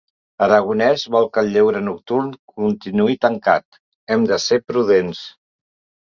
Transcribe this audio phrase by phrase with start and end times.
[0.43, 3.77] Aragonès vol que el lleure nocturn continuï tancat:
[4.15, 5.21] “Hem de ser prudents”